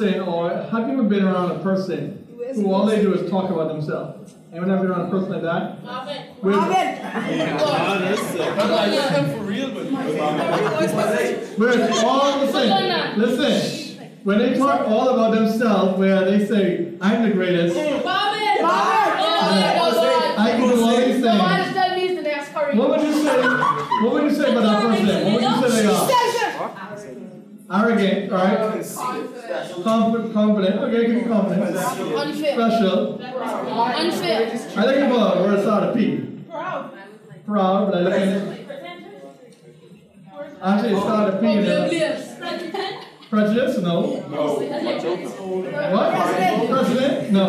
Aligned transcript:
person, 0.00 0.20
or 0.20 0.50
have 0.50 0.88
you 0.88 0.94
ever 0.94 1.02
been 1.02 1.24
around 1.24 1.50
a 1.52 1.58
person 1.60 2.26
who 2.54 2.72
all 2.72 2.86
they 2.86 3.02
do 3.02 3.12
is 3.14 3.30
talk 3.30 3.50
about 3.50 3.68
themselves? 3.68 4.34
Anyone 4.50 4.70
ever 4.70 4.82
been 4.82 4.90
around 4.90 5.06
a 5.06 5.10
person 5.10 5.30
like 5.30 5.42
that? 5.42 5.84
Marvin. 5.84 6.22
With- 6.42 6.54
but 6.54 6.68
Where 11.58 12.04
all 12.04 12.40
the 12.40 12.52
same. 12.52 13.18
Listen, 13.18 14.12
when 14.24 14.38
they 14.38 14.54
talk 14.58 14.88
all 14.88 15.08
about 15.10 15.34
themselves, 15.34 15.98
where 15.98 16.24
they 16.24 16.46
say, 16.46 16.94
I'm 17.00 17.22
the 17.28 17.30
greatest, 17.34 17.76
Marvin. 17.76 18.02
Marvin. 18.02 18.40
Oh, 18.62 20.34
I 20.38 20.50
can 20.52 20.60
do 20.68 20.82
all 20.82 20.96
these 20.96 21.22
God. 21.22 21.38
God 21.38 21.56
things. 21.56 21.66
has 21.66 21.74
done 21.74 21.98
these 21.98 22.16
the 22.16 22.22
next 22.22 22.48
hurry. 22.48 22.76
What 22.76 22.88
would 22.90 23.02
you 23.02 23.12
say? 23.12 23.42
What 23.42 24.12
would 24.12 24.24
you 24.24 24.30
say 24.30 24.50
about 24.52 24.62
that 24.62 24.82
person? 24.82 25.32
What 25.32 25.34
would 25.34 25.42
you 25.42 25.68
say 25.70 25.82
they 25.82 25.88
are? 25.88 26.10
Arrogant, 27.72 28.32
alright? 28.32 28.84
Confident, 29.84 30.79
confident. 30.90 31.76
Okay, 31.76 32.06
give. 32.06 32.16
Unfair. 32.16 32.54
Special. 32.54 33.22
Unfair. 33.22 34.40
I 34.76 34.82
think 34.84 35.12
about 35.12 35.40
where 35.40 35.54
it 35.54 35.62
started 35.62 35.94
P. 35.96 36.44
Proud. 36.48 36.90
Proud, 37.46 37.90
but 37.90 37.94
I 37.94 38.00
look 38.00 38.12
at 38.14 38.28
it. 38.28 38.66
Actually, 40.62 40.92
it 40.92 41.00
started 41.00 41.40
P. 41.40 41.46
and 41.46 41.66
Oblivious. 41.68 42.38
Prejudice? 43.30 43.78
No. 43.78 44.00
What? 45.92 46.08
President? 46.68 47.32
No. 47.32 47.44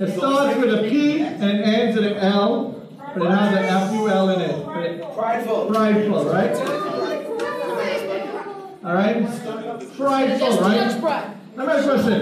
It 0.00 0.16
starts 0.16 0.56
with 0.58 0.72
a 0.74 0.88
P 0.88 1.20
and 1.20 1.42
ends 1.42 1.96
with 1.96 2.06
an 2.06 2.16
L, 2.18 2.86
but 3.14 3.22
it 3.22 3.30
has 3.30 3.52
an 3.54 3.64
F-U-L 3.64 4.28
in 4.30 4.40
it. 4.40 5.14
prideful. 5.14 5.66
Prideful, 5.66 6.24
right? 6.26 6.56
All 8.82 8.94
right? 8.94 9.59
Prideful, 9.96 10.46
Just 10.46 10.58
too 10.58 10.64
much 10.64 10.76
right? 10.92 11.00
pride. 11.00 11.30
Let 11.56 11.66
me 11.66 11.72
ask 11.72 11.84
you 11.84 11.90
a 11.90 11.92
question. 11.94 12.20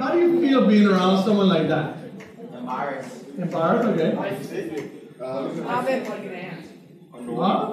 How 0.00 0.08
do 0.12 0.18
you 0.18 0.40
feel 0.40 0.66
being 0.66 0.86
around 0.88 1.22
someone 1.24 1.48
like 1.48 1.68
that? 1.68 1.96
Embarrassed. 2.52 3.24
Embarrassed? 3.38 3.88
Okay. 3.88 4.10
What? 4.14 4.32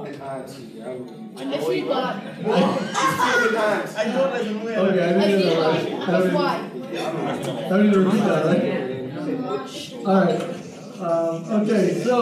I 2.65 2.67
feel 3.41 3.51
God. 3.51 3.95
I 3.95 4.03
don't 4.05 4.31
let 4.31 4.45
him 4.45 4.63
win. 4.63 4.79
Okay, 4.79 5.03
I 5.03 5.09
I 5.09 5.11
didn't 5.27 5.41
feel 5.41 5.49
get 5.49 5.57
God. 5.57 5.75
that. 5.75 5.93
I 5.93 5.95
That's 6.11 6.23
don't 6.25 6.33
why. 6.33 6.61
need- 6.61 6.71
I 7.71 7.73
need 7.81 7.93
to 7.93 7.99
repeat 7.99 8.23
that, 8.23 8.45
right? 8.45 8.63
All 10.05 10.17
right. 10.21 10.41
Um, 11.01 11.35
okay, 11.61 11.85
so 12.03 12.13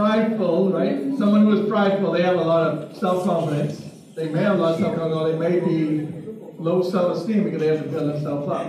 prideful, 0.00 0.72
right? 0.72 0.96
Someone 1.18 1.42
who 1.42 1.52
is 1.60 1.68
prideful, 1.68 2.12
they 2.12 2.22
have 2.22 2.36
a 2.36 2.42
lot 2.42 2.66
of 2.66 2.96
self-confidence. 2.96 3.82
They 4.16 4.28
may 4.28 4.40
have 4.40 4.58
a 4.58 4.62
lot 4.62 4.72
of 4.74 4.80
self-confidence, 4.80 5.20
or 5.20 5.32
they 5.32 5.38
may 5.38 5.60
be 5.60 6.08
low 6.58 6.82
self-esteem 6.82 7.44
because 7.44 7.60
they 7.60 7.66
have 7.66 7.82
to 7.82 7.88
build 7.88 8.14
themselves 8.14 8.48
up. 8.48 8.66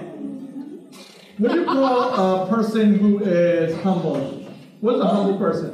What 1.37 1.51
do 1.53 1.59
you 1.61 1.65
call 1.65 2.43
a 2.43 2.47
person 2.49 2.95
who 2.99 3.19
is 3.23 3.73
humble? 3.81 4.39
What's 4.81 4.99
a 4.99 5.05
humble 5.05 5.37
person? 5.37 5.71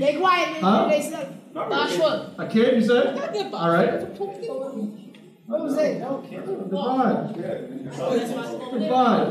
They 0.00 0.16
quiet. 0.16 0.56
Huh? 0.56 0.88
They 0.88 1.02
slow. 1.02 1.26
Bashful. 1.54 2.34
A 2.38 2.46
kid, 2.48 2.74
you 2.82 2.86
said? 2.86 3.16
All 3.54 3.70
right. 3.70 4.02
What 5.46 5.60
was 5.62 5.78
it? 5.78 6.00
Devon. 6.00 7.32
Devon. 8.80 9.26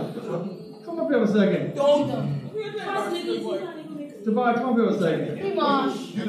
Come 0.85 0.99
up 0.99 1.09
here 1.09 1.21
a 1.21 1.27
second. 1.27 1.75
Devon, 4.27 4.53
come 4.55 4.69
up 4.71 4.75
here 4.75 4.87
a 4.87 4.99
second. 4.99 5.39
Pretty 5.39 5.55
much. 5.55 5.95
No, 6.15 6.25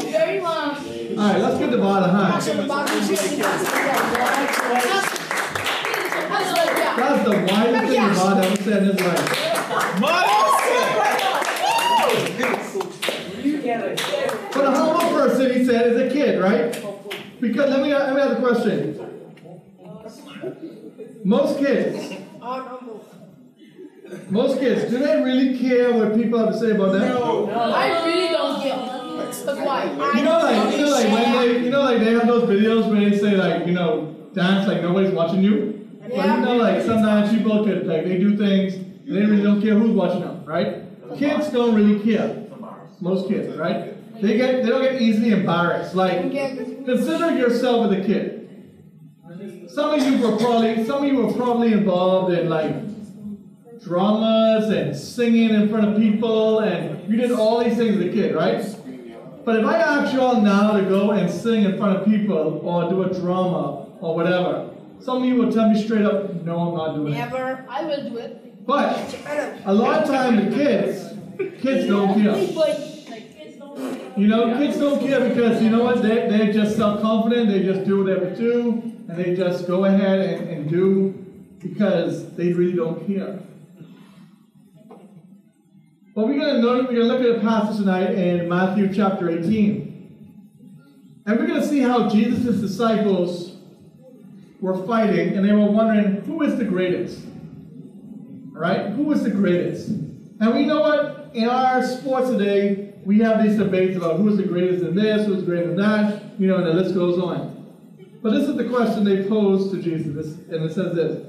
very 0.00 0.40
much. 0.40 0.78
All 0.78 0.84
right, 1.16 1.38
let's 1.40 1.58
get 1.60 1.70
the 1.70 1.80
a 1.80 2.10
hand. 2.10 2.34
Actually, 2.34 2.66
That's 6.26 6.50
like, 6.50 6.76
yeah. 6.76 6.96
That's 6.96 7.22
the 7.24 7.30
widest 7.48 7.86
thing 7.86 7.94
Devon 7.94 8.38
ever 8.42 8.56
said 8.56 8.82
in 8.82 8.88
his 8.88 9.00
life. 9.00 9.28
But 14.52 14.64
a 14.64 14.70
humble 14.72 15.08
person, 15.10 15.52
he 15.54 15.64
said, 15.64 15.92
is 15.92 16.00
a 16.00 16.08
kid, 16.12 16.40
right? 16.42 16.72
Because 17.40 17.70
let 17.70 17.82
me 17.82 17.94
let 17.94 18.14
me 18.16 18.20
ask 18.20 18.36
a 18.36 18.40
question. 18.40 18.98
Most 21.22 21.58
kids, 21.60 22.14
most 24.30 24.58
kids, 24.58 24.90
do 24.90 24.98
they 24.98 25.22
really 25.22 25.58
care 25.58 25.92
what 25.92 26.14
people 26.14 26.38
have 26.38 26.52
to 26.52 26.58
say 26.58 26.70
about 26.72 26.92
them? 26.92 27.08
No. 27.08 27.46
no. 27.46 27.52
I 27.52 28.04
really 28.04 28.28
don't 28.28 28.62
care. 28.62 28.98
That's 29.26 29.60
why. 29.60 29.84
You 30.16 30.24
know, 30.24 30.38
like 30.38 30.76
you 30.76 30.84
know, 30.84 30.90
like 30.90 31.12
when 31.12 31.32
they, 31.32 31.64
you 31.64 31.70
know, 31.70 31.82
like 31.82 31.98
they 32.00 32.12
have 32.12 32.26
those 32.26 32.48
videos 32.48 32.90
where 32.90 33.08
they 33.08 33.16
say 33.16 33.36
like, 33.36 33.66
you 33.66 33.72
know, 33.72 34.14
dance 34.34 34.66
like 34.66 34.82
nobody's 34.82 35.12
watching 35.12 35.42
you. 35.42 35.88
But 36.00 36.10
you 36.10 36.40
know, 36.40 36.56
like 36.56 36.82
sometimes 36.82 37.30
people 37.36 37.64
could 37.64 37.86
like 37.86 38.04
they 38.04 38.18
do 38.18 38.36
things 38.36 38.74
and 38.74 39.16
they 39.16 39.24
really 39.24 39.42
don't 39.42 39.60
care 39.60 39.74
who's 39.74 39.90
watching 39.90 40.20
them, 40.20 40.44
right? 40.44 40.84
Kids 41.16 41.50
don't 41.50 41.74
really 41.74 42.00
care. 42.00 42.44
Most 43.00 43.28
kids, 43.28 43.56
right? 43.56 43.94
They 44.20 44.36
get 44.36 44.62
they 44.62 44.68
don't 44.68 44.82
get 44.82 45.00
easily 45.00 45.30
embarrassed. 45.30 45.94
Like 45.94 46.32
consider 46.32 47.36
yourself 47.36 47.90
as 47.90 47.98
a 47.98 48.04
kid. 48.04 48.34
Some 49.68 49.90
of 49.90 50.06
you 50.06 50.18
were 50.18 50.36
probably 50.36 50.84
some 50.84 51.04
of 51.04 51.12
you 51.12 51.22
were 51.22 51.32
probably 51.32 51.72
involved 51.72 52.32
in 52.32 52.48
like 52.48 52.87
dramas 53.82 54.70
and 54.70 54.96
singing 54.96 55.50
in 55.50 55.68
front 55.68 55.86
of 55.88 55.96
people 55.96 56.60
and 56.60 57.08
you 57.10 57.16
did 57.16 57.32
all 57.32 57.62
these 57.62 57.76
things 57.76 57.96
as 57.96 58.02
a 58.02 58.08
kid, 58.12 58.34
right? 58.34 58.64
But 59.44 59.60
if 59.60 59.64
I 59.64 59.78
ask 59.78 60.12
you 60.12 60.20
all 60.20 60.40
now 60.42 60.72
to 60.72 60.82
go 60.82 61.12
and 61.12 61.30
sing 61.30 61.64
in 61.64 61.78
front 61.78 61.98
of 61.98 62.04
people 62.04 62.60
or 62.62 62.90
do 62.90 63.02
a 63.02 63.14
drama 63.14 63.86
or 64.00 64.14
whatever, 64.14 64.70
some 65.00 65.22
of 65.22 65.24
you 65.28 65.36
will 65.36 65.52
tell 65.52 65.70
me 65.70 65.82
straight 65.82 66.04
up, 66.04 66.34
no, 66.42 66.58
I'm 66.58 66.76
not 66.76 66.94
doing 66.96 67.14
it. 67.14 67.18
Never. 67.18 67.64
I 67.68 67.84
will 67.84 68.10
do 68.10 68.16
it. 68.18 68.66
But 68.66 69.16
a 69.64 69.72
lot 69.72 70.02
of 70.02 70.08
time 70.08 70.50
the 70.50 70.54
kids, 70.54 71.14
kids 71.62 71.86
don't 71.86 72.20
care. 72.20 72.36
You 74.18 74.26
know, 74.26 74.58
kids 74.58 74.78
don't 74.78 75.00
care 75.00 75.26
because 75.28 75.62
you 75.62 75.70
know 75.70 75.84
what? 75.84 76.02
They, 76.02 76.28
they're 76.28 76.52
just 76.52 76.76
self-confident. 76.76 77.48
They 77.48 77.62
just 77.62 77.84
do 77.84 78.02
whatever 78.02 78.26
they 78.26 78.34
do, 78.34 78.72
and 79.08 79.16
they 79.16 79.34
just 79.36 79.66
go 79.66 79.84
ahead 79.84 80.18
and, 80.18 80.50
and 80.50 80.68
do 80.68 81.12
because 81.60 82.34
they 82.34 82.52
really 82.52 82.74
don't 82.74 83.06
care. 83.06 83.38
But 86.18 86.26
we're 86.26 86.40
gonna 86.40 86.58
know, 86.58 86.78
we're 86.78 86.86
gonna 86.86 87.04
look 87.04 87.20
at 87.20 87.36
a 87.36 87.40
passage 87.40 87.76
tonight 87.76 88.10
in 88.10 88.48
Matthew 88.48 88.92
chapter 88.92 89.30
18, 89.30 91.22
and 91.24 91.38
we're 91.38 91.46
gonna 91.46 91.64
see 91.64 91.78
how 91.78 92.08
Jesus' 92.08 92.56
disciples 92.56 93.56
were 94.60 94.84
fighting, 94.84 95.36
and 95.36 95.48
they 95.48 95.52
were 95.52 95.70
wondering 95.70 96.22
who 96.22 96.42
is 96.42 96.58
the 96.58 96.64
greatest. 96.64 97.24
All 98.52 98.60
right, 98.60 98.90
who 98.90 99.12
is 99.12 99.22
the 99.22 99.30
greatest? 99.30 99.90
And 99.90 100.54
we 100.54 100.66
know 100.66 100.80
what 100.80 101.30
in 101.34 101.48
our 101.48 101.86
sports 101.86 102.30
today, 102.30 102.94
we 103.04 103.20
have 103.20 103.40
these 103.40 103.56
debates 103.56 103.96
about 103.96 104.16
who 104.16 104.28
is 104.30 104.38
the 104.38 104.42
greatest 104.42 104.82
in 104.82 104.96
this, 104.96 105.24
who 105.24 105.34
is 105.34 105.44
greater 105.44 105.68
than 105.68 105.76
that, 105.76 106.36
you 106.36 106.48
know, 106.48 106.56
and 106.56 106.66
the 106.66 106.72
list 106.72 106.96
goes 106.96 107.16
on. 107.22 107.64
But 108.24 108.32
this 108.32 108.48
is 108.48 108.56
the 108.56 108.68
question 108.68 109.04
they 109.04 109.22
posed 109.28 109.70
to 109.70 109.80
Jesus, 109.80 110.36
and 110.48 110.64
it 110.64 110.74
says 110.74 110.96
this. 110.96 111.24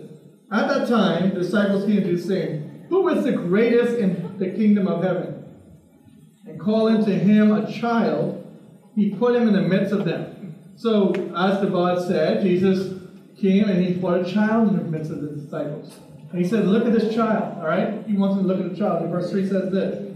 At 0.51 0.67
that 0.67 0.88
time, 0.88 1.29
the 1.35 1.41
disciples 1.41 1.85
came 1.85 1.97
to 1.97 2.05
Jesus 2.05 2.25
saying, 2.25 2.66
Who 2.89 3.07
is 3.09 3.23
the 3.23 3.31
greatest 3.31 3.97
in 3.97 4.38
the 4.38 4.50
kingdom 4.50 4.88
of 4.88 5.03
heaven? 5.03 5.45
And 6.46 6.59
calling 6.59 7.05
to 7.05 7.11
him 7.11 7.52
a 7.52 7.72
child, 7.72 8.46
he 8.96 9.11
put 9.11 9.35
him 9.35 9.47
in 9.47 9.53
the 9.53 9.61
midst 9.61 9.93
of 9.93 10.05
them. 10.05 10.55
So, 10.75 11.14
as 11.35 11.61
the 11.61 11.67
God 11.67 12.05
said, 12.08 12.41
Jesus 12.41 12.99
came 13.40 13.69
and 13.69 13.84
he 13.84 13.96
put 13.96 14.25
a 14.25 14.31
child 14.31 14.69
in 14.69 14.78
the 14.78 14.84
midst 14.84 15.11
of 15.11 15.22
the 15.22 15.29
disciples. 15.29 15.96
And 16.31 16.41
he 16.41 16.47
said, 16.47 16.67
Look 16.67 16.85
at 16.85 16.93
this 16.93 17.14
child, 17.14 17.59
all 17.59 17.67
right? 17.67 18.05
He 18.08 18.16
wants 18.16 18.35
them 18.35 18.47
to 18.47 18.53
look 18.53 18.66
at 18.66 18.72
the 18.72 18.78
child. 18.78 19.03
And 19.03 19.11
verse 19.11 19.29
3 19.29 19.47
says 19.47 19.72
this 19.72 20.09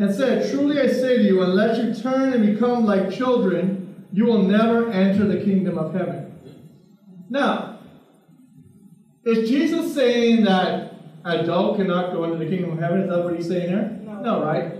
and 0.00 0.14
said, 0.14 0.50
Truly 0.50 0.80
I 0.80 0.86
say 0.86 1.18
to 1.18 1.22
you, 1.22 1.42
unless 1.42 1.78
you 1.78 1.94
turn 1.94 2.32
and 2.32 2.54
become 2.54 2.86
like 2.86 3.10
children, 3.10 4.06
you 4.12 4.24
will 4.24 4.42
never 4.42 4.90
enter 4.90 5.26
the 5.26 5.44
kingdom 5.44 5.76
of 5.76 5.92
heaven. 5.92 6.38
Now, 7.28 7.78
is 9.24 9.48
Jesus 9.48 9.94
saying 9.94 10.44
that 10.44 10.89
adult 11.24 11.76
cannot 11.76 12.12
go 12.12 12.24
into 12.24 12.36
the 12.36 12.46
kingdom 12.46 12.72
of 12.72 12.78
heaven? 12.78 13.02
Is 13.02 13.10
that 13.10 13.24
what 13.24 13.36
he's 13.36 13.48
saying 13.48 13.72
there? 13.72 13.98
No, 14.22 14.42
right? 14.42 14.74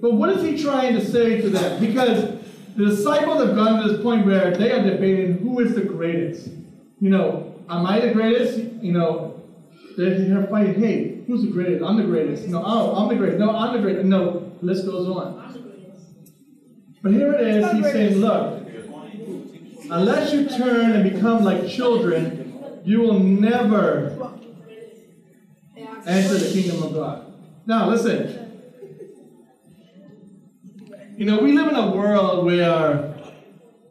But 0.00 0.14
what 0.14 0.30
is 0.30 0.42
he 0.42 0.62
trying 0.62 0.94
to 0.94 1.04
say 1.04 1.40
to 1.40 1.48
them? 1.48 1.80
Because 1.80 2.40
the 2.76 2.86
disciples 2.86 3.44
have 3.44 3.54
gone 3.54 3.82
to 3.82 3.92
this 3.92 4.02
point 4.02 4.26
where 4.26 4.56
they 4.56 4.72
are 4.72 4.82
debating 4.82 5.38
who 5.38 5.60
is 5.60 5.74
the 5.74 5.82
greatest. 5.82 6.48
You 7.00 7.10
know, 7.10 7.54
am 7.68 7.86
I 7.86 8.00
the 8.00 8.12
greatest? 8.12 8.58
You 8.82 8.92
know, 8.92 9.42
they're, 9.96 10.18
they're 10.18 10.46
fighting, 10.46 10.74
hey, 10.74 11.22
who's 11.26 11.42
the 11.42 11.50
greatest? 11.50 11.84
I'm 11.84 11.96
the 11.96 12.04
greatest. 12.04 12.48
No, 12.48 12.62
oh, 12.64 12.96
I'm 12.96 13.08
the 13.08 13.16
greatest. 13.16 13.38
No, 13.38 13.56
I'm 13.56 13.74
the 13.74 13.80
greatest. 13.80 14.06
No, 14.06 14.52
list 14.60 14.86
goes 14.86 15.08
on. 15.08 15.40
But 17.02 17.12
here 17.12 17.32
it 17.32 17.40
is, 17.40 17.72
he's 17.72 17.92
saying, 17.92 18.16
look, 18.16 18.64
unless 19.90 20.32
you 20.32 20.48
turn 20.48 20.92
and 20.92 21.10
become 21.10 21.44
like 21.44 21.68
children, 21.68 22.80
you 22.84 23.00
will 23.00 23.18
never 23.18 24.21
enter 26.06 26.38
the 26.38 26.52
kingdom 26.52 26.82
of 26.82 26.94
God. 26.94 27.32
Now, 27.66 27.88
listen, 27.88 28.42
You 31.16 31.26
know, 31.26 31.38
we 31.38 31.52
live 31.52 31.68
in 31.68 31.76
a 31.76 31.90
world 31.94 32.44
where 32.46 33.14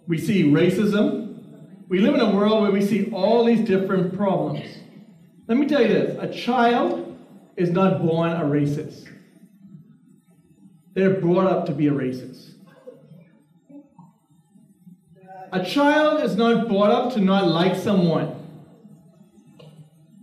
we 0.05 0.17
see 0.17 0.43
racism. 0.43 1.39
We 1.87 1.99
live 1.99 2.15
in 2.15 2.19
a 2.19 2.35
world 2.35 2.63
where 2.63 2.71
we 2.71 2.81
see 2.81 3.09
all 3.11 3.45
these 3.45 3.65
different 3.65 4.17
problems. 4.17 4.67
Let 5.47 5.57
me 5.57 5.67
tell 5.67 5.81
you 5.81 5.87
this 5.87 6.17
a 6.19 6.27
child 6.27 7.17
is 7.55 7.69
not 7.69 8.01
born 8.01 8.31
a 8.31 8.43
racist, 8.43 9.07
they're 10.93 11.21
brought 11.21 11.45
up 11.45 11.67
to 11.67 11.71
be 11.71 11.87
a 11.87 11.91
racist. 11.91 12.55
A 15.53 15.63
child 15.63 16.23
is 16.23 16.35
not 16.35 16.67
brought 16.67 16.91
up 16.91 17.13
to 17.13 17.21
not 17.21 17.47
like 17.47 17.75
someone 17.75 18.40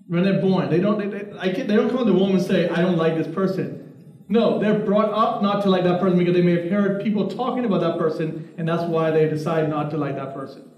when 0.08 0.24
they're 0.24 0.40
born. 0.40 0.70
They 0.70 0.80
don't, 0.80 0.98
they, 0.98 1.06
they, 1.06 1.62
they 1.62 1.76
don't 1.76 1.90
come 1.90 1.98
to 1.98 2.04
the 2.04 2.14
womb 2.14 2.32
and 2.32 2.42
say, 2.42 2.68
I 2.68 2.80
don't 2.80 2.96
like 2.96 3.16
this 3.16 3.32
person. 3.32 3.84
No, 4.28 4.58
they're 4.58 4.80
brought 4.80 5.10
up 5.12 5.42
not 5.42 5.62
to 5.62 5.70
like 5.70 5.84
that 5.84 6.00
person 6.00 6.18
because 6.18 6.34
they 6.34 6.42
may 6.42 6.62
have 6.62 6.70
heard 6.70 7.02
people 7.02 7.28
talking 7.28 7.64
about 7.64 7.80
that 7.80 7.98
person, 7.98 8.52
and 8.58 8.68
that's 8.68 8.82
why 8.82 9.10
they 9.10 9.28
decide 9.28 9.70
not 9.70 9.90
to 9.90 9.96
like 9.96 10.16
that 10.16 10.34
person. 10.34 10.70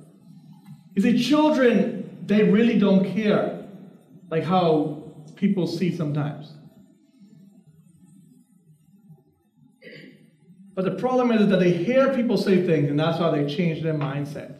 You 0.94 1.02
see, 1.02 1.22
children, 1.22 2.18
they 2.26 2.44
really 2.44 2.78
don't 2.78 3.12
care 3.12 3.66
like 4.30 4.44
how 4.44 5.14
people 5.36 5.66
see 5.66 5.96
sometimes. 5.96 6.52
But 10.74 10.84
the 10.84 10.92
problem 10.92 11.32
is 11.32 11.48
that 11.48 11.58
they 11.58 11.72
hear 11.72 12.14
people 12.14 12.36
say 12.36 12.64
things, 12.64 12.88
and 12.88 12.98
that's 12.98 13.18
how 13.18 13.30
they 13.30 13.52
change 13.52 13.82
their 13.82 13.94
mindset. 13.94 14.59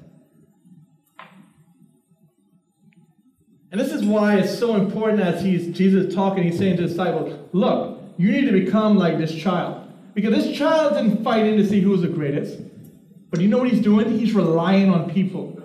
And 3.71 3.81
this 3.81 3.93
is 3.93 4.05
why 4.05 4.39
it's 4.39 4.59
so 4.59 4.75
important 4.75 5.21
as 5.21 5.43
he's 5.43 5.77
Jesus 5.77 6.07
is 6.07 6.15
talking, 6.15 6.43
he's 6.43 6.59
saying 6.59 6.77
to 6.77 6.83
the 6.83 6.89
disciples, 6.89 7.39
look, 7.53 8.01
you 8.17 8.33
need 8.33 8.47
to 8.47 8.53
become 8.53 8.97
like 8.97 9.19
this 9.19 9.35
child. 9.35 9.87
Because 10.15 10.35
this 10.35 10.57
child 10.57 10.93
isn't 10.95 11.23
fighting 11.23 11.57
to 11.57 11.67
see 11.67 11.81
who's 11.81 12.03
the 12.03 12.09
greatest. 12.09 12.61
But 13.31 13.41
you 13.41 13.49
know 13.49 13.59
what 13.59 13.71
he's 13.71 13.81
doing? 13.81 14.19
He's 14.19 14.35
relying 14.35 14.91
on 14.91 15.11
people. 15.11 15.57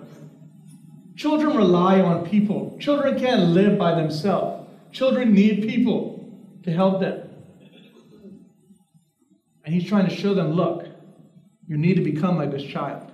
Children 1.16 1.56
rely 1.56 2.00
on 2.00 2.26
people. 2.26 2.76
Children 2.78 3.18
can't 3.18 3.42
live 3.48 3.76
by 3.76 3.94
themselves. 3.94 4.68
Children 4.92 5.34
need 5.34 5.66
people 5.68 6.32
to 6.62 6.70
help 6.70 7.00
them. 7.00 7.28
And 9.64 9.74
he's 9.74 9.88
trying 9.88 10.08
to 10.08 10.14
show 10.14 10.32
them 10.32 10.52
look, 10.52 10.86
you 11.66 11.76
need 11.76 11.94
to 11.94 12.02
become 12.02 12.36
like 12.36 12.52
this 12.52 12.62
child. 12.62 13.10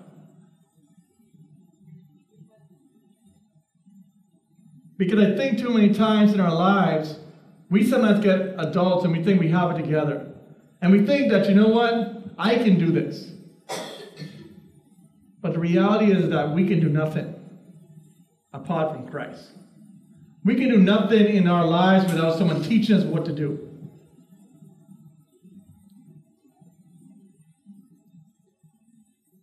Because 5.02 5.18
I 5.18 5.34
think 5.34 5.58
too 5.58 5.70
many 5.70 5.92
times 5.92 6.32
in 6.32 6.38
our 6.38 6.54
lives, 6.54 7.18
we 7.68 7.84
sometimes 7.84 8.22
get 8.22 8.54
adults 8.56 9.04
and 9.04 9.12
we 9.12 9.20
think 9.20 9.40
we 9.40 9.48
have 9.48 9.72
it 9.72 9.82
together. 9.82 10.32
And 10.80 10.92
we 10.92 11.04
think 11.04 11.32
that, 11.32 11.48
you 11.48 11.56
know 11.56 11.66
what, 11.66 12.22
I 12.38 12.54
can 12.54 12.78
do 12.78 12.92
this. 12.92 13.32
But 15.40 15.54
the 15.54 15.58
reality 15.58 16.12
is 16.12 16.28
that 16.28 16.54
we 16.54 16.68
can 16.68 16.78
do 16.78 16.88
nothing 16.88 17.34
apart 18.52 18.94
from 18.94 19.08
Christ. 19.08 19.50
We 20.44 20.54
can 20.54 20.68
do 20.68 20.78
nothing 20.78 21.34
in 21.34 21.48
our 21.48 21.66
lives 21.66 22.04
without 22.12 22.38
someone 22.38 22.62
teaching 22.62 22.94
us 22.94 23.02
what 23.02 23.24
to 23.24 23.32
do. 23.32 23.58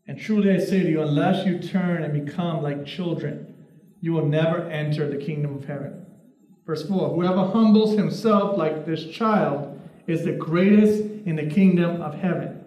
And 0.08 0.18
truly 0.18 0.54
I 0.54 0.60
say 0.60 0.84
to 0.84 0.90
you, 0.90 1.02
unless 1.02 1.46
you 1.46 1.60
turn 1.60 2.04
and 2.04 2.26
become 2.26 2.64
like 2.64 2.86
children, 2.86 3.49
you 4.02 4.14
will 4.14 4.26
never 4.26 4.62
enter 4.70 5.10
the 5.10 5.18
kingdom 5.18 5.56
of 5.56 5.66
heaven. 5.66 6.06
Verse 6.66 6.88
4 6.88 7.16
Whoever 7.16 7.46
humbles 7.46 7.96
himself 7.96 8.58
like 8.58 8.86
this 8.86 9.06
child 9.06 9.82
is 10.08 10.24
the 10.24 10.34
greatest 10.34 11.04
in 11.26 11.36
the 11.36 11.48
kingdom 11.48 12.02
of 12.02 12.14
heaven. 12.14 12.64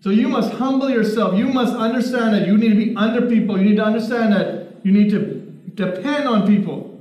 So 0.00 0.10
you 0.10 0.28
must 0.28 0.52
humble 0.52 0.88
yourself. 0.88 1.36
You 1.36 1.46
must 1.46 1.74
understand 1.74 2.34
that 2.34 2.46
you 2.46 2.56
need 2.56 2.68
to 2.68 2.76
be 2.76 2.94
under 2.94 3.26
people. 3.26 3.58
You 3.58 3.64
need 3.64 3.76
to 3.76 3.84
understand 3.84 4.32
that 4.32 4.76
you 4.84 4.92
need 4.92 5.10
to 5.10 5.40
depend 5.74 6.28
on 6.28 6.46
people. 6.46 7.00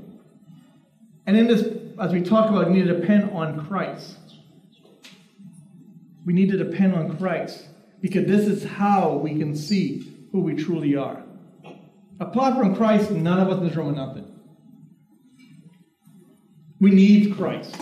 And 1.28 1.38
in 1.38 1.48
this, 1.48 1.68
as 2.00 2.12
we 2.12 2.22
talk 2.22 2.50
about, 2.50 2.68
you 2.68 2.74
need 2.74 2.88
to 2.88 3.00
depend 3.00 3.30
on 3.32 3.68
Christ. 3.68 4.18
We 6.26 6.34
need 6.34 6.50
to 6.50 6.58
depend 6.58 6.96
on 6.96 7.18
Christ 7.18 7.68
because 8.02 8.26
this 8.26 8.48
is 8.48 8.64
how 8.64 9.14
we 9.18 9.38
can 9.38 9.56
see 9.56 10.12
who 10.32 10.42
we 10.42 10.56
truly 10.56 10.96
are. 10.96 11.25
Apart 12.20 12.58
from 12.58 12.76
Christ, 12.76 13.12
none 13.12 13.40
of 13.40 13.50
us 13.50 13.58
in 13.58 13.68
this 13.68 13.76
room 13.76 13.90
are 13.90 14.08
nothing. 14.08 14.32
We 16.80 16.92
need 16.92 17.36
Christ. 17.36 17.76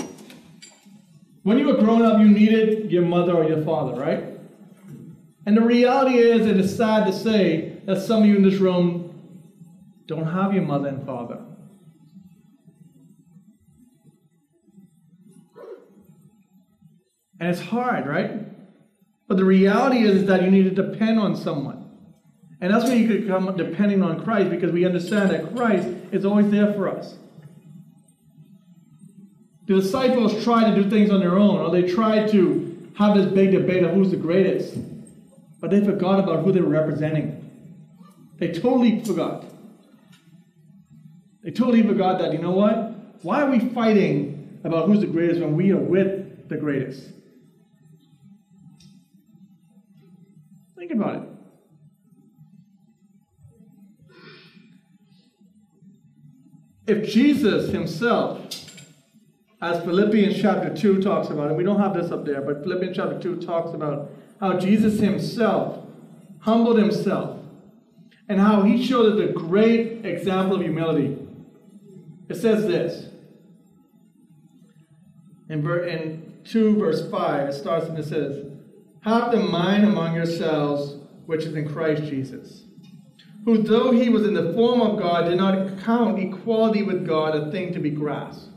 When 1.44 1.58
you 1.58 1.68
were 1.68 1.78
growing 1.78 2.04
up, 2.04 2.20
you 2.20 2.28
needed 2.28 2.92
your 2.92 3.04
mother 3.04 3.34
or 3.34 3.44
your 3.44 3.64
father, 3.64 4.00
right? 4.00 4.26
And 5.46 5.58
the 5.58 5.62
reality 5.62 6.18
is, 6.18 6.48
it 6.48 6.58
is 6.58 6.76
sad 6.76 7.06
to 7.06 7.14
say 7.14 7.82
that 7.86 8.02
some 8.02 8.24
of 8.24 8.30
you 8.30 8.38
in 8.38 8.44
this 8.44 8.60
room 8.60 9.14
don't 10.08 10.26
have 10.26 10.54
your 10.54 10.64
mother 10.64 10.88
and 10.88 11.06
father. 11.06 11.40
And 17.40 17.50
it's 17.50 17.60
hard, 17.60 18.08
right? 18.08 18.32
But 19.28 19.36
the 19.36 19.44
reality 19.44 20.04
is 20.04 20.26
that 20.28 20.44
you 20.44 20.50
need 20.50 20.64
to 20.64 20.72
depend 20.72 21.20
on 21.20 21.36
someone. 21.36 21.83
And 22.64 22.74
that's 22.74 22.86
where 22.86 22.96
you 22.96 23.10
could 23.10 23.28
come 23.28 23.54
depending 23.58 24.02
on 24.02 24.24
Christ 24.24 24.50
because 24.50 24.72
we 24.72 24.86
understand 24.86 25.32
that 25.32 25.54
Christ 25.54 25.86
is 26.14 26.24
always 26.24 26.50
there 26.50 26.72
for 26.72 26.88
us. 26.88 27.18
The 29.66 29.82
disciples 29.82 30.42
tried 30.46 30.74
to 30.74 30.82
do 30.82 30.90
things 30.90 31.12
on 31.12 31.20
their 31.20 31.38
own, 31.38 31.60
or 31.60 31.72
they 31.72 31.92
tried 31.92 32.32
to 32.32 32.90
have 32.98 33.18
this 33.18 33.26
big 33.34 33.52
debate 33.52 33.84
of 33.84 33.92
who's 33.92 34.12
the 34.12 34.16
greatest, 34.16 34.78
but 35.60 35.72
they 35.72 35.84
forgot 35.84 36.20
about 36.22 36.46
who 36.46 36.54
they 36.54 36.62
were 36.62 36.70
representing. 36.70 37.52
They 38.38 38.54
totally 38.54 39.04
forgot. 39.04 39.44
They 41.44 41.52
totally 41.52 41.84
forgot 41.84 42.20
that, 42.20 42.32
you 42.32 42.40
know 42.40 42.52
what? 42.52 43.24
Why 43.26 43.42
are 43.42 43.52
we 43.52 43.60
fighting 43.60 44.62
about 44.64 44.88
who's 44.88 45.02
the 45.02 45.08
greatest 45.08 45.42
when 45.42 45.58
we 45.58 45.74
are 45.74 45.78
with 45.78 46.48
the 46.48 46.56
greatest? 46.56 47.10
Think 50.78 50.92
about 50.92 51.24
it. 51.24 51.33
If 56.86 57.08
Jesus 57.10 57.72
himself, 57.72 58.42
as 59.62 59.82
Philippians 59.84 60.42
chapter 60.42 60.76
2 60.76 61.02
talks 61.02 61.30
about, 61.30 61.48
and 61.48 61.58
we 61.58 61.64
don't 61.64 61.80
have 61.80 61.94
this 61.94 62.12
up 62.12 62.26
there, 62.26 62.42
but 62.42 62.64
Philippians 62.64 62.96
chapter 62.96 63.18
2 63.20 63.38
talks 63.38 63.74
about 63.74 64.12
how 64.40 64.60
Jesus 64.60 65.00
himself 65.00 65.86
humbled 66.40 66.78
himself 66.78 67.40
and 68.28 68.40
how 68.40 68.64
he 68.64 68.86
showed 68.86 69.14
us 69.14 69.30
a 69.30 69.32
great 69.32 70.06
example 70.06 70.58
of 70.58 70.62
humility. 70.64 71.18
It 72.28 72.36
says 72.36 72.66
this 72.68 73.10
in, 75.50 75.66
in 75.66 76.34
2 76.44 76.78
verse 76.78 77.10
5, 77.10 77.50
it 77.50 77.54
starts 77.54 77.86
and 77.86 77.98
it 77.98 78.06
says, 78.06 78.46
Have 79.02 79.32
the 79.32 79.40
mind 79.40 79.86
among 79.86 80.16
yourselves 80.16 80.98
which 81.26 81.46
is 81.46 81.56
in 81.56 81.70
Christ 81.70 82.04
Jesus 82.04 82.63
who, 83.46 83.62
though 83.62 83.92
he 83.92 84.10
was 84.10 84.26
in 84.26 84.34
the 84.34 84.54
form 84.54 84.82
of 84.82 84.98
God, 84.98 85.26
did 85.26 85.38
not 85.38 85.80
count 85.84 86.20
equality 86.20 86.84
with 86.84 87.06
God 87.06 87.36
a 87.36 87.52
thing 87.52 87.74
to 87.74 87.80
be 87.80 87.90
grasped. 87.90 88.50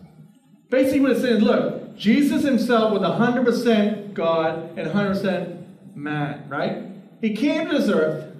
Basically, 0.70 1.00
what 1.00 1.12
it 1.12 1.20
says, 1.20 1.42
look, 1.42 1.96
Jesus 1.96 2.44
himself 2.44 2.92
was 2.92 3.02
100% 3.02 4.14
God 4.14 4.78
and 4.78 4.88
100% 4.90 5.96
man, 5.96 6.48
right? 6.48 6.84
He 7.20 7.34
came 7.34 7.68
to 7.68 7.78
this 7.78 7.88
earth. 7.88 8.34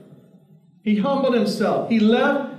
He 0.82 0.96
humbled 0.96 1.34
himself. 1.34 1.88
He 1.88 1.98
left 1.98 2.54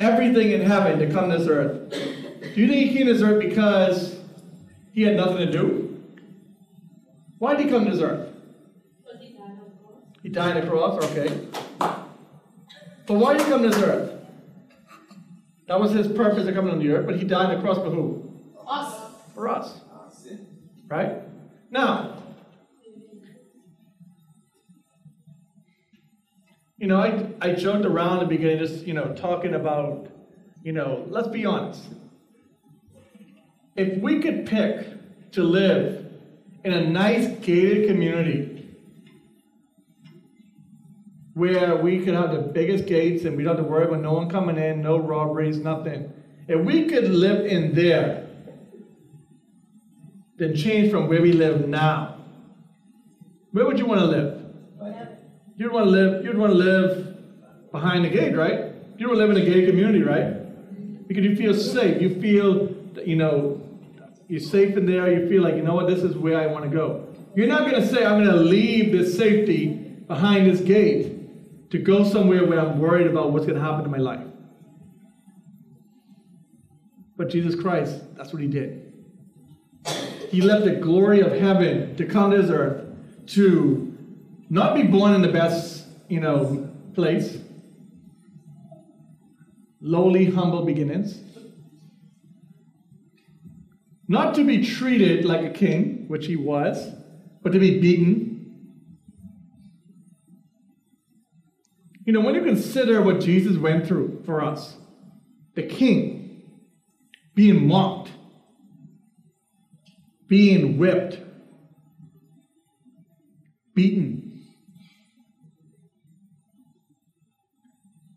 everything 0.00 0.50
in 0.50 0.60
heaven 0.60 0.98
to 0.98 1.10
come 1.10 1.30
to 1.30 1.38
this 1.38 1.48
earth. 1.48 1.90
Do 1.90 2.60
you 2.60 2.68
think 2.68 2.90
he 2.90 2.96
came 2.96 3.06
to 3.06 3.14
this 3.14 3.22
earth 3.22 3.40
because 3.40 4.18
he 4.92 5.02
had 5.02 5.16
nothing 5.16 5.38
to 5.38 5.50
do? 5.50 6.02
Why 7.38 7.56
did 7.56 7.66
he 7.66 7.70
come 7.70 7.84
to 7.84 7.90
this 7.90 8.00
earth? 8.00 8.28
He 10.22 10.28
died 10.30 10.56
on 10.56 10.62
the 10.62 10.70
cross, 10.70 11.04
okay. 11.04 11.46
But 13.06 13.14
why 13.14 13.34
did 13.34 13.42
he 13.42 13.50
come 13.50 13.62
to 13.62 13.68
this 13.68 13.82
earth? 13.82 14.12
That 15.66 15.80
was 15.80 15.92
his 15.92 16.08
purpose 16.08 16.46
of 16.46 16.54
coming 16.54 16.72
on 16.72 16.78
the 16.78 16.90
earth, 16.90 17.06
but 17.06 17.16
he 17.16 17.24
died 17.24 17.50
on 17.50 17.56
the 17.56 17.62
cross 17.62 17.78
for 17.78 17.90
who? 17.90 18.30
Us. 18.66 19.12
For 19.34 19.48
us. 19.48 19.80
Right? 20.88 21.22
Now, 21.70 22.18
you 26.78 26.86
know, 26.86 27.00
I, 27.00 27.26
I 27.40 27.52
joked 27.52 27.86
around 27.86 28.18
at 28.18 28.20
the 28.20 28.26
beginning, 28.26 28.58
just, 28.58 28.86
you 28.86 28.92
know, 28.92 29.14
talking 29.14 29.54
about, 29.54 30.08
you 30.62 30.72
know, 30.72 31.06
let's 31.08 31.28
be 31.28 31.46
honest. 31.46 31.82
If 33.76 34.00
we 34.00 34.20
could 34.20 34.46
pick 34.46 35.32
to 35.32 35.42
live 35.42 36.06
in 36.62 36.72
a 36.72 36.86
nice 36.86 37.26
gated 37.40 37.88
community 37.88 38.63
where 41.34 41.76
we 41.76 42.04
could 42.04 42.14
have 42.14 42.30
the 42.30 42.38
biggest 42.38 42.86
gates 42.86 43.24
and 43.24 43.36
we 43.36 43.42
don't 43.42 43.56
have 43.56 43.64
to 43.64 43.70
worry 43.70 43.86
about 43.86 44.00
no 44.00 44.12
one 44.12 44.30
coming 44.30 44.56
in, 44.56 44.80
no 44.80 44.98
robberies, 44.98 45.58
nothing. 45.58 46.12
If 46.46 46.64
we 46.64 46.86
could 46.86 47.08
live 47.08 47.44
in 47.44 47.74
there, 47.74 48.28
then 50.36 50.54
change 50.54 50.90
from 50.90 51.08
where 51.08 51.20
we 51.20 51.32
live 51.32 51.68
now, 51.68 52.16
where 53.50 53.66
would 53.66 53.78
you 53.78 53.86
want 53.86 54.00
to 54.00 54.06
live? 54.06 54.40
You'd 55.56 55.72
want 55.72 55.86
to 55.86 55.90
live. 55.90 56.24
You'd 56.24 56.36
want 56.36 56.52
to 56.52 56.58
live 56.58 57.16
behind 57.70 58.04
the 58.04 58.08
gate, 58.08 58.36
right? 58.36 58.72
You 58.96 59.06
don't 59.06 59.16
live 59.16 59.30
in 59.30 59.36
a 59.36 59.44
gay 59.44 59.66
community, 59.66 60.02
right? 60.02 61.06
Because 61.06 61.24
you 61.24 61.36
feel 61.36 61.54
safe. 61.54 62.02
You 62.02 62.20
feel, 62.20 62.74
you 63.06 63.14
know, 63.14 63.60
you're 64.26 64.40
safe 64.40 64.76
in 64.76 64.86
there. 64.86 65.12
You 65.12 65.28
feel 65.28 65.42
like, 65.42 65.54
you 65.54 65.62
know 65.62 65.74
what, 65.74 65.86
this 65.86 66.02
is 66.02 66.16
where 66.16 66.40
I 66.40 66.46
want 66.46 66.64
to 66.64 66.70
go. 66.70 67.06
You're 67.36 67.46
not 67.46 67.70
going 67.70 67.80
to 67.80 67.86
say, 67.86 68.04
I'm 68.04 68.22
going 68.22 68.36
to 68.36 68.42
leave 68.42 68.90
this 68.90 69.16
safety 69.16 69.68
behind 70.08 70.50
this 70.50 70.60
gate 70.60 71.13
to 71.74 71.80
go 71.80 72.04
somewhere 72.04 72.46
where 72.46 72.60
I'm 72.60 72.78
worried 72.78 73.08
about 73.08 73.32
what's 73.32 73.46
going 73.46 73.58
to 73.58 73.64
happen 73.64 73.82
to 73.82 73.90
my 73.90 73.98
life. 73.98 74.24
But 77.16 77.30
Jesus 77.30 77.60
Christ, 77.60 78.00
that's 78.16 78.32
what 78.32 78.40
he 78.40 78.46
did. 78.46 78.92
He 80.30 80.40
left 80.40 80.66
the 80.66 80.76
glory 80.76 81.20
of 81.20 81.32
heaven 81.32 81.96
to 81.96 82.06
come 82.06 82.30
to 82.30 82.40
this 82.40 82.48
earth 82.48 82.86
to 83.34 83.92
not 84.48 84.76
be 84.76 84.84
born 84.84 85.14
in 85.14 85.22
the 85.22 85.32
best, 85.32 85.84
you 86.08 86.20
know, 86.20 86.70
place. 86.94 87.38
Lowly, 89.80 90.26
humble 90.26 90.64
beginnings. 90.64 91.18
Not 94.06 94.36
to 94.36 94.44
be 94.44 94.64
treated 94.64 95.24
like 95.24 95.44
a 95.44 95.50
king, 95.50 96.04
which 96.06 96.26
he 96.26 96.36
was, 96.36 96.92
but 97.42 97.52
to 97.52 97.58
be 97.58 97.80
beaten. 97.80 98.23
You 102.04 102.12
know, 102.12 102.20
when 102.20 102.34
you 102.34 102.42
consider 102.42 103.00
what 103.00 103.20
Jesus 103.20 103.56
went 103.56 103.86
through 103.86 104.22
for 104.26 104.44
us, 104.44 104.76
the 105.54 105.62
king 105.62 106.42
being 107.34 107.66
mocked, 107.66 108.10
being 110.28 110.76
whipped, 110.76 111.18
beaten. 113.74 114.42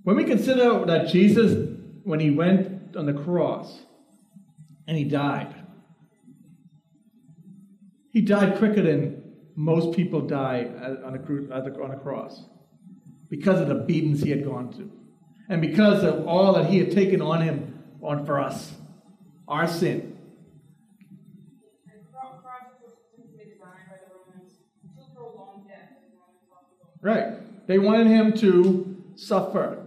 When 0.04 0.16
we 0.16 0.26
consider 0.26 0.86
that 0.86 1.08
Jesus, 1.08 1.70
when 2.04 2.20
he 2.20 2.30
went 2.32 2.96
on 2.96 3.06
the 3.06 3.14
cross 3.14 3.84
and 4.86 4.98
he 4.98 5.06
died, 5.06 5.56
he 8.12 8.22
died 8.22 8.58
quicker 8.58 8.82
than 8.82 9.24
most 9.56 9.96
people 9.96 10.22
die 10.22 10.70
on 11.06 11.16
a, 11.16 11.84
on 11.84 11.92
a 11.92 11.98
cross 11.98 12.44
because 13.30 13.60
of 13.62 13.68
the 13.68 13.76
beatings 13.76 14.22
he 14.22 14.30
had 14.30 14.44
gone 14.44 14.72
through 14.72 14.92
and 15.50 15.62
because 15.62 16.04
of 16.04 16.28
all 16.28 16.54
that 16.54 16.66
he 16.66 16.78
had 16.80 16.92
taken 16.92 17.22
on 17.22 17.42
him 17.42 17.84
on 18.02 18.26
for 18.26 18.40
us, 18.40 18.74
our 19.48 19.68
sin. 19.68 20.18
Right. 27.02 27.68
They 27.68 27.80
wanted 27.80 28.08
him 28.08 28.34
to 28.40 29.04
suffer. 29.16 29.86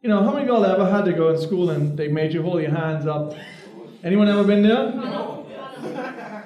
You 0.00 0.08
know, 0.08 0.24
how 0.24 0.32
many 0.32 0.42
of 0.42 0.48
y'all 0.48 0.64
ever 0.64 0.90
had 0.90 1.04
to 1.04 1.12
go 1.12 1.28
in 1.28 1.40
school 1.40 1.70
and 1.70 1.96
they 1.96 2.08
made 2.08 2.32
you 2.32 2.42
hold 2.42 2.60
your 2.60 2.72
hands 2.72 3.06
up? 3.06 3.34
Anyone 4.02 4.28
ever 4.28 4.42
been 4.42 4.62
there? 4.62 5.41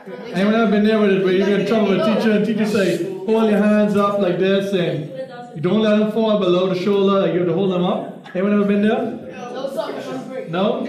Anyone 0.07 0.55
ever 0.55 0.71
been 0.71 0.85
there 0.85 1.01
with 1.01 1.11
it 1.11 1.25
where 1.25 1.33
you 1.33 1.45
get 1.45 1.61
in 1.61 1.67
trouble 1.67 1.89
with 1.89 2.01
a 2.01 2.15
teacher 2.15 2.31
and 2.31 2.47
teacher 2.47 2.67
say, 2.67 3.03
hold 3.27 3.51
your 3.51 3.59
hands 3.59 3.97
up 3.97 4.21
like 4.21 4.39
this 4.39 4.73
and 4.73 5.11
you 5.57 5.61
don't 5.61 5.83
let 5.83 5.99
them 5.99 6.13
fall 6.13 6.39
below 6.39 6.73
the 6.73 6.81
shoulder, 6.81 7.33
you 7.33 7.41
have 7.41 7.49
to 7.49 7.55
hold 7.55 7.73
them 7.73 7.85
up? 7.85 8.25
Anyone 8.35 8.55
ever 8.55 8.65
been 8.65 8.83
there? 8.83 10.49
No? 10.49 10.87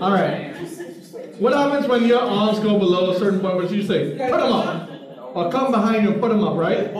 All 0.00 0.12
right. 0.12 0.54
What 1.40 1.52
happens 1.52 1.88
when 1.88 2.04
your 2.04 2.20
arms 2.20 2.60
go 2.60 2.78
below 2.78 3.10
a 3.10 3.18
certain 3.18 3.40
point? 3.40 3.56
What 3.56 3.68
do 3.68 3.76
you 3.76 3.82
say? 3.82 4.10
Put 4.10 4.38
them 4.38 4.52
up. 4.52 4.88
Or 5.34 5.50
come 5.50 5.72
behind 5.72 6.04
you 6.04 6.12
and 6.12 6.20
put 6.20 6.28
them 6.28 6.44
up, 6.44 6.56
right? 6.56 6.94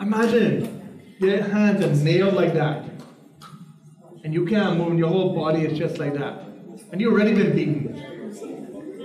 Imagine 0.00 1.06
your 1.18 1.42
hands 1.42 1.82
are 1.82 2.04
nailed 2.04 2.34
like 2.34 2.52
that. 2.54 2.84
And 4.24 4.34
you 4.34 4.44
can't 4.46 4.76
move, 4.78 4.88
and 4.88 4.98
your 4.98 5.08
whole 5.08 5.34
body 5.34 5.62
is 5.62 5.78
just 5.78 5.98
like 5.98 6.14
that. 6.14 6.42
And 6.92 7.00
you've 7.00 7.12
already 7.12 7.34
been 7.34 7.54
beaten. 7.54 7.83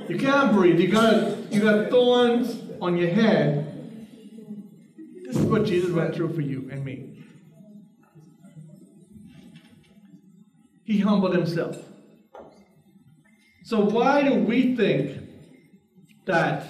You 0.09 0.17
can't 0.17 0.51
breathe. 0.53 0.79
You 0.79 0.87
got 0.87 1.53
you 1.53 1.61
got 1.61 1.91
thorns 1.91 2.59
on 2.81 2.97
your 2.97 3.09
head. 3.09 3.67
This 5.23 5.37
is 5.37 5.43
what 5.43 5.65
Jesus 5.65 5.91
went 5.91 6.15
through 6.15 6.33
for 6.33 6.41
you 6.41 6.67
and 6.71 6.83
me. 6.83 7.23
He 10.83 10.97
humbled 10.97 11.35
himself. 11.35 11.77
So 13.63 13.81
why 13.81 14.23
do 14.23 14.33
we 14.33 14.75
think 14.75 15.29
that 16.25 16.65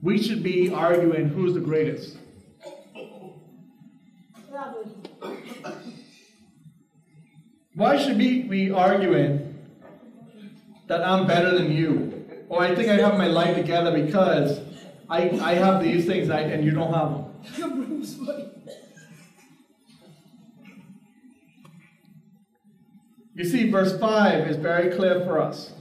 we 0.00 0.22
should 0.22 0.44
be 0.44 0.72
arguing 0.72 1.28
who's 1.28 1.54
the 1.54 1.60
greatest? 1.60 2.18
Why 7.74 7.96
should 7.96 8.16
we 8.16 8.42
be 8.42 8.70
arguing 8.70 9.58
that 10.86 11.02
I'm 11.02 11.26
better 11.26 11.58
than 11.58 11.72
you? 11.72 12.19
Or 12.50 12.62
I 12.62 12.74
think 12.74 12.88
I 12.88 12.96
have 12.96 13.16
my 13.16 13.28
life 13.28 13.54
together 13.54 13.92
because 13.92 14.60
I, 15.08 15.30
I 15.40 15.54
have 15.54 15.80
these 15.80 16.04
things 16.04 16.28
and 16.28 16.64
you 16.64 16.72
don't 16.72 16.92
have 16.92 17.10
them. 17.12 18.02
You 23.36 23.44
see, 23.44 23.70
verse 23.70 23.96
5 23.98 24.48
is 24.48 24.56
very 24.56 24.94
clear 24.94 25.20
for 25.20 25.40
us 25.40 25.72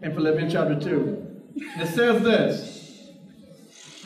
in 0.00 0.14
Philippians 0.14 0.50
chapter 0.50 0.80
2. 0.80 1.42
It 1.56 1.94
says 1.94 2.22
this 2.22 3.10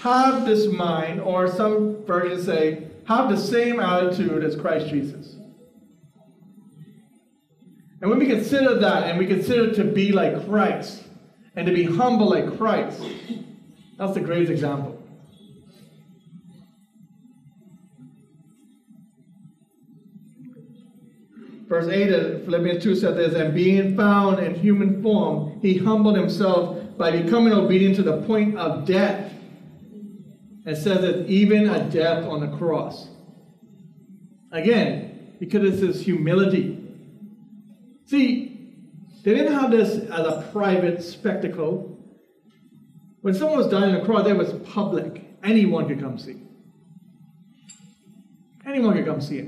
Have 0.01 0.45
this 0.45 0.67
mind, 0.67 1.21
or 1.21 1.47
some 1.47 2.05
versions 2.05 2.45
say, 2.45 2.89
have 3.05 3.31
the 3.31 3.37
same 3.37 3.79
attitude 3.79 4.43
as 4.43 4.57
Christ 4.57 4.89
Jesus. 4.89 5.37
And 8.01 8.11
when 8.11 8.19
we 8.19 8.27
consider 8.27 8.75
that 8.81 9.05
and 9.05 9.21
we 9.21 9.27
consider 9.27 9.73
to 9.75 9.85
be 9.85 10.11
like 10.11 10.49
Christ 10.49 11.05
and 11.55 11.67
to 11.67 11.73
be 11.73 11.85
humble 11.85 12.31
like 12.31 12.57
Christ, 12.57 13.03
that's 13.99 14.15
the 14.15 14.21
greatest 14.21 14.51
example. 14.51 14.99
Verse 21.73 21.89
8 21.89 22.13
of 22.13 22.45
Philippians 22.45 22.83
2 22.83 22.97
says 22.97 23.17
this, 23.17 23.35
and 23.35 23.55
being 23.55 23.97
found 23.97 24.39
in 24.41 24.55
human 24.55 25.03
form, 25.03 25.59
he 25.63 25.79
humbled 25.79 26.17
himself 26.17 26.77
by 26.99 27.11
becoming 27.11 27.55
obedient 27.55 27.97
to 27.97 28.03
the 28.03 28.21
point 28.23 28.59
of 28.59 28.85
death. 28.85 29.33
It 30.67 30.77
says 30.77 31.01
that 31.01 31.27
even 31.29 31.71
a 31.71 31.89
death 31.89 32.27
on 32.27 32.41
the 32.41 32.57
cross. 32.59 33.09
Again, 34.51 35.35
because 35.41 35.65
it's 35.65 35.81
his 35.81 36.05
humility. 36.05 36.79
See, 38.05 38.52
they 39.23 39.35
didn't 39.35 39.53
have 39.55 39.71
this 39.71 40.09
as 40.11 40.27
a 40.27 40.49
private 40.53 41.03
spectacle. 41.03 41.99
When 43.21 43.35
someone 43.35 43.59
was 43.59 43.69
dying 43.69 43.95
on 43.95 44.01
the 44.01 44.05
cross, 44.05 44.27
it 44.27 44.37
was 44.37 44.53
public. 44.69 45.25
Anyone 45.45 45.87
could 45.87 46.01
come 46.01 46.19
see. 46.19 46.43
Anyone 48.67 48.95
could 48.95 49.07
come 49.07 49.21
see 49.21 49.39
it. 49.39 49.45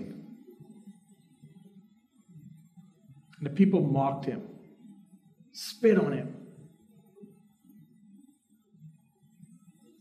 And 3.39 3.47
the 3.47 3.51
people 3.51 3.81
mocked 3.81 4.27
him, 4.27 4.43
spit 5.53 5.99
on 5.99 6.13
him. 6.13 6.35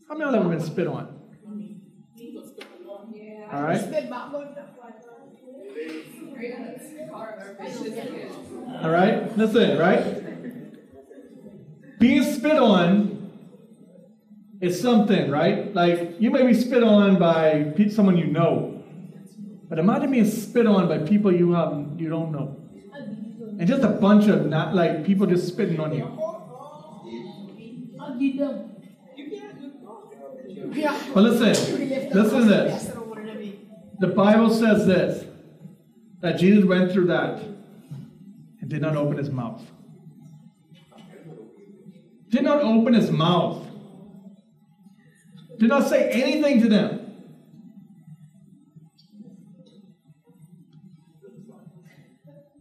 How 0.08 0.14
many 0.14 0.28
of 0.28 0.32
them 0.32 0.42
have 0.50 0.58
been 0.58 0.66
spit 0.66 0.86
on? 0.86 1.20
All 3.52 3.62
right. 3.62 3.80
All 8.82 8.90
right. 8.90 9.36
That's 9.36 9.54
it, 9.54 9.78
right? 9.78 10.22
Being 11.98 12.22
spit 12.22 12.58
on 12.58 13.14
is 14.60 14.80
something, 14.80 15.30
right? 15.30 15.74
Like 15.74 16.20
you 16.20 16.30
may 16.30 16.46
be 16.46 16.54
spit 16.54 16.82
on 16.82 17.18
by 17.18 17.72
someone 17.90 18.16
you 18.16 18.26
know, 18.26 18.82
but 19.68 19.78
imagine 19.78 20.10
being 20.10 20.24
spit 20.24 20.66
on 20.66 20.88
by 20.88 20.98
people 20.98 21.32
you 21.32 21.52
have 21.52 21.86
you 21.96 22.08
don't 22.08 22.32
know, 22.32 22.56
and 23.58 23.66
just 23.66 23.82
a 23.82 23.88
bunch 23.88 24.26
of 24.28 24.46
not 24.46 24.74
like 24.74 25.04
people 25.04 25.26
just 25.26 25.48
spitting 25.48 25.80
on 25.80 25.94
you. 25.94 26.04
But 31.14 31.22
listen, 31.22 32.10
listen 32.12 32.40
to 32.40 32.44
this. 32.44 32.90
The 34.00 34.08
Bible 34.08 34.50
says 34.50 34.86
this 34.86 35.24
that 36.24 36.38
Jesus 36.38 36.64
went 36.64 36.90
through 36.90 37.04
that 37.08 37.38
and 38.62 38.70
did 38.70 38.80
not 38.80 38.96
open 38.96 39.18
his 39.18 39.28
mouth. 39.28 39.62
Did 42.30 42.44
not 42.44 42.62
open 42.62 42.94
his 42.94 43.10
mouth. 43.10 43.66
Did 45.58 45.68
not 45.68 45.86
say 45.86 46.08
anything 46.12 46.62
to 46.62 46.68
them. 46.70 47.00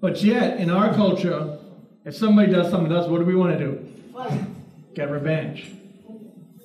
But 0.02 0.22
yet, 0.22 0.60
in 0.60 0.70
our 0.70 0.94
culture, 0.94 1.58
If 2.04 2.18
somebody 2.18 2.52
does 2.52 2.70
something 2.70 2.90
to 2.90 3.00
us, 3.00 3.08
what 3.08 3.20
do 3.20 3.26
we 3.26 3.34
want 3.34 3.58
to 3.58 3.60
do? 3.66 3.88
Fight. 4.12 4.94
Get 4.94 5.10
revenge. 5.10 5.72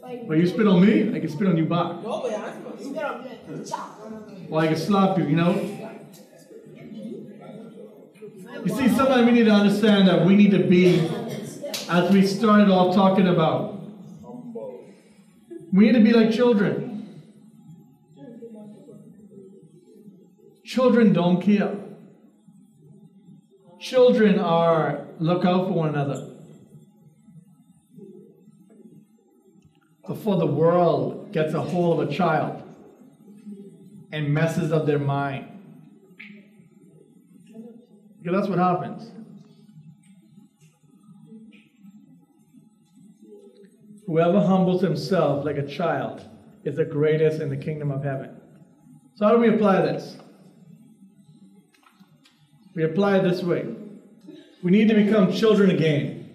Fight. 0.01 0.25
Well, 0.25 0.37
you 0.37 0.49
spit 0.49 0.67
on 0.67 0.85
me, 0.85 1.15
I 1.15 1.21
can 1.21 1.29
spit 1.29 1.47
on 1.47 1.57
you 1.57 1.65
back. 1.65 2.03
No, 2.03 2.23
but 2.23 2.35
I'm 2.35 2.85
You 2.85 2.93
get 2.93 3.05
up 3.05 3.23
there. 3.23 3.65
Chop. 3.65 4.01
Well, 4.49 4.61
I 4.61 4.67
can 4.67 4.77
slap 4.77 5.17
you, 5.17 5.27
you 5.27 5.37
know? 5.37 5.88
You 8.69 8.75
see, 8.75 8.89
sometimes 8.95 9.25
we 9.25 9.33
need 9.33 9.47
to 9.47 9.51
understand 9.51 10.09
that 10.09 10.27
we 10.27 10.37
need 10.37 10.51
to 10.51 10.63
be, 10.63 11.09
as 11.89 12.13
we 12.13 12.27
started 12.27 12.69
off 12.69 12.95
talking 12.95 13.27
about, 13.27 13.81
we 15.73 15.87
need 15.87 15.95
to 15.95 16.05
be 16.05 16.13
like 16.13 16.31
children. 16.31 17.19
Children 20.67 21.15
don't 21.15 21.41
care. 21.41 21.77
Children 23.81 24.39
are 24.39 25.07
look 25.19 25.47
out 25.47 25.69
for 25.69 25.73
one 25.73 25.89
another. 25.89 26.31
Before 30.07 30.37
the 30.37 30.47
world 30.47 31.33
gets 31.33 31.55
a 31.55 31.63
hold 31.63 32.01
of 32.01 32.11
a 32.11 32.13
child 32.13 32.63
and 34.13 34.35
messes 34.35 34.73
up 34.73 34.85
their 34.85 34.99
mind. 34.99 35.58
Because 38.29 38.43
that's 38.43 38.51
what 38.51 38.59
happens. 38.59 39.11
Whoever 44.07 44.39
humbles 44.39 44.83
himself 44.83 45.47
like 45.47 45.57
a 45.57 45.67
child 45.67 46.29
is 46.63 46.77
the 46.77 46.85
greatest 46.85 47.41
in 47.41 47.49
the 47.49 47.57
kingdom 47.57 47.91
of 47.91 48.05
heaven. 48.05 48.39
So, 49.15 49.25
how 49.25 49.33
do 49.33 49.39
we 49.39 49.49
apply 49.49 49.81
this? 49.81 50.19
We 52.75 52.85
apply 52.85 53.17
it 53.17 53.23
this 53.23 53.43
way. 53.43 53.67
We 54.63 54.73
need 54.73 54.89
to 54.89 54.95
become 54.95 55.33
children 55.33 55.71
again, 55.71 56.29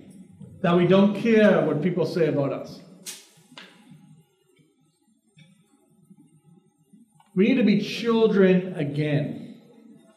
that 0.63 0.75
we 0.75 0.87
don't 0.87 1.13
care 1.21 1.63
what 1.63 1.83
people 1.83 2.07
say 2.07 2.27
about 2.27 2.53
us. 2.53 2.81
We 7.35 7.49
need 7.49 7.57
to 7.57 7.63
be 7.63 7.81
children 7.81 8.73
again, 8.77 9.42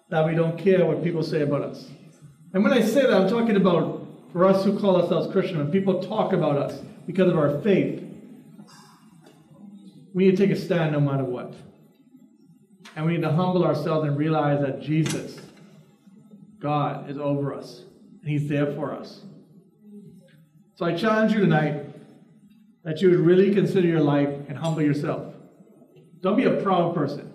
that 0.09 0.27
we 0.27 0.35
don't 0.35 0.59
care 0.59 0.85
what 0.87 1.03
people 1.03 1.23
say 1.23 1.43
about 1.43 1.63
us. 1.63 1.87
And 2.53 2.63
when 2.63 2.73
I 2.73 2.81
say 2.81 3.03
that, 3.03 3.13
I'm 3.13 3.29
talking 3.29 3.57
about 3.57 4.07
for 4.33 4.45
us 4.45 4.65
who 4.65 4.79
call 4.79 5.01
ourselves 5.01 5.31
Christian, 5.33 5.59
when 5.59 5.71
people 5.71 6.03
talk 6.03 6.33
about 6.33 6.57
us 6.57 6.81
because 7.07 7.31
of 7.31 7.39
our 7.39 7.61
faith, 7.63 8.03
we 10.13 10.27
need 10.27 10.37
to 10.37 10.47
take 10.47 10.57
a 10.57 10.61
stand 10.61 10.93
no 10.93 11.01
matter 11.01 11.25
what. 11.25 11.55
And 12.95 13.05
we 13.05 13.13
need 13.13 13.23
to 13.23 13.33
humble 13.33 13.65
ourselves 13.65 14.09
and 14.09 14.17
realize 14.17 14.61
that 14.61 14.81
Jesus, 14.81 15.39
God, 16.59 17.11
is 17.11 17.19
over 17.19 17.53
us, 17.53 17.83
and 18.23 18.31
He's 18.31 18.49
there 18.49 18.73
for 18.75 18.95
us. 18.95 19.21
So 20.77 20.87
I 20.87 20.97
challenge 20.97 21.33
you 21.33 21.41
tonight 21.41 21.85
that 22.85 23.03
you 23.03 23.11
would 23.11 23.21
really 23.21 23.55
consider 23.55 23.89
your 23.89 24.01
life 24.01 24.29
and 24.49 24.57
humble 24.57 24.83
yourself. 24.83 25.35
Don't 26.21 26.37
be 26.37 26.45
a 26.45 26.61
proud 26.63 26.95
person, 26.95 27.33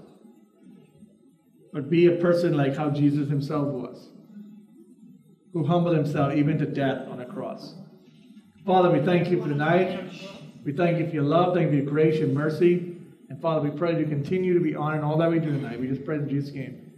but 1.74 1.90
be 1.90 2.08
a 2.08 2.18
person 2.18 2.56
like 2.56 2.76
how 2.76 2.90
Jesus 2.90 3.30
himself 3.30 3.68
was, 3.68 4.10
who 5.54 5.66
humbled 5.66 5.96
himself 5.96 6.34
even 6.34 6.58
to 6.58 6.66
death 6.66 7.08
on 7.08 7.22
a 7.22 7.26
cross. 7.26 7.76
Father, 8.66 8.90
we 8.90 9.04
thank 9.06 9.30
you 9.30 9.42
for 9.42 9.48
tonight. 9.48 10.12
We 10.64 10.74
thank 10.74 11.00
you 11.00 11.08
for 11.08 11.14
your 11.14 11.24
love, 11.24 11.56
thank 11.56 11.72
you 11.72 11.80
for 11.80 11.84
your 11.84 11.92
grace, 11.92 12.20
your 12.20 12.28
mercy. 12.28 12.98
And 13.30 13.42
Father, 13.42 13.62
we 13.62 13.76
pray 13.76 13.94
that 13.94 14.00
you 14.00 14.08
continue 14.08 14.54
to 14.54 14.60
be 14.60 14.76
honored 14.76 15.00
in 15.00 15.06
all 15.06 15.18
that 15.18 15.32
we 15.32 15.40
do 15.40 15.52
tonight. 15.52 15.80
We 15.80 15.88
just 15.88 16.06
pray 16.06 16.18
in 16.18 16.30
Jesus' 16.30 16.54
name. 16.54 16.91